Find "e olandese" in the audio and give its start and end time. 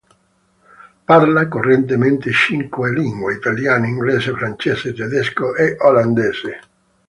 5.55-6.59